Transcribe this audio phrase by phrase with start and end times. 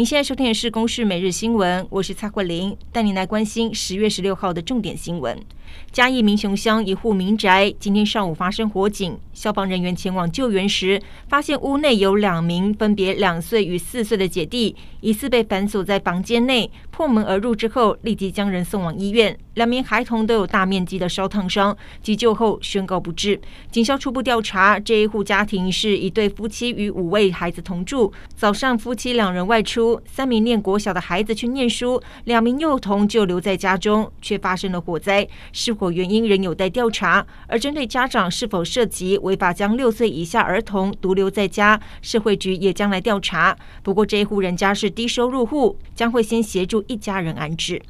[0.00, 5.38] 您现在收听的是《公视每日新闻》，我是蔡慧玲，带您来关心十月十六号的重点新闻。
[5.90, 16.70] 嘉义民雄乡一户民宅今天上午发生火警，消防人员前往救援时，发现屋内有两名分别两岁与四岁的姐弟，疑似被反锁在房间内。
[16.90, 19.36] 破门而入之后，立即将人送往医院。
[19.54, 23.40] 两名孩童都有大面积的烧烫伤，急救后宣告不治。
[23.70, 28.12] 警消初步调查，这一户家庭是一对夫妻与五位孩子同住。
[28.36, 35.26] 早上夫妻两人外出，三名念国小的孩子去念书，两名幼童就留在家中，却发生了火灾。
[35.62, 37.26] 是否原因仍有待调查。
[37.46, 43.54] 而针对家长是否涉及违法将六岁以下儿童独留在家，社会局也将来调查。
[43.82, 47.82] 不过这一户人家是低收入户，将会先协助一家人安置。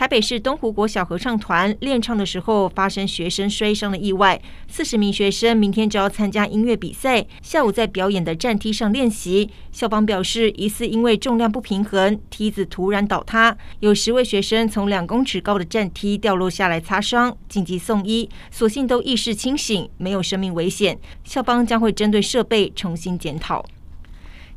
[0.00, 9.50] 台北市东湖国小合唱团练唱的时候发生学生摔伤的意外，四十名学生明天就要参加音乐比赛，下午在表演的站梯上练习。
[9.70, 20.98] 校方表示，疑似因为重量不平衡，梯子突然倒塌，有十位学生从两公尺高的站梯掉落下来擦伤，紧急送医，所幸都意识清醒，没有生命危险。
[21.24, 23.62] 校方将会针对设备重新检讨。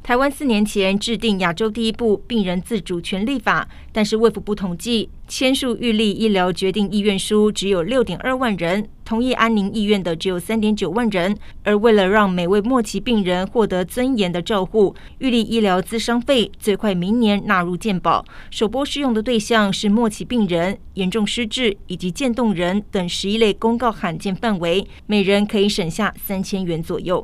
[0.04, 11.34] 台湾四年前制定亚洲第一部病人自主权利法，但是卫福部统计，签署预立医疗决定意愿书只有六点二万人，同意安宁意愿的只有三点九万人。
[11.64, 27.24] 而为了让每位末期病人获得尊严的照护，预立医疗咨商费最快明年纳入健保，首波适用的对象是末期病人、严重失智以及渐冻人等十一类公告罕见范围，每人可以省下三千元左右。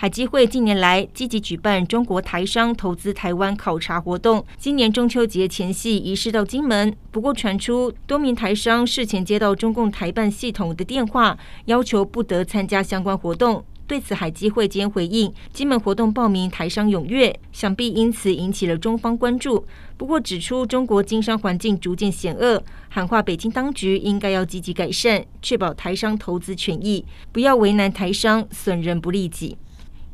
[0.00, 6.94] 海基会近年来积极举办中国台商投资台湾考察活动，今年中秋节前夕移师到金门。
[7.10, 13.64] 不过传出多名台商事前接到中共台办系统的电话，要求不得参加相关活动。
[13.88, 19.66] 对此，海基会今回应：金门活动报名台商踊跃，想必因此引起了中方关注。
[19.96, 29.56] 不过指出中国经商环境逐渐险恶，喊话北京当局应该要积极改善，确保台商投资权益，不要为难台商，损人不利己。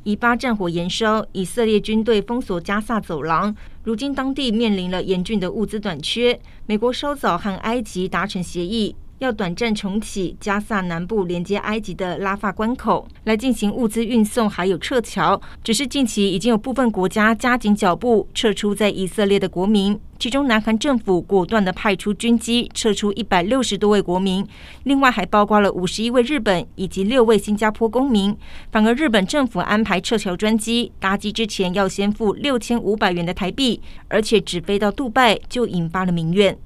[0.05, 6.39] 以巴战火延烧，以色列军队封锁加萨走廊，如今当地面临了严峻的物资短缺。
[6.67, 8.95] 美国稍早和埃及达成协议。
[9.25, 15.41] 要短暂重启加萨南部连接埃及的拉法关口，来进行物资运送，还有撤侨。
[15.63, 24.47] 只是近期已经有部分国家加紧脚步撤出在以色列的国民，其中南韩政府果断地派出军机撤出一百六十多位国民，
[24.83, 28.37] 另外还包括了五十一位日本以及六位新加坡公民。
[28.71, 36.59] 反而日本政府安排撤侨专机搭机之前要先付六千五百元的台币，而且只飞到杜拜，就引发了民怨。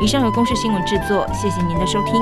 [0.00, 2.20] 以上由公视新闻制作，谢谢您的收听。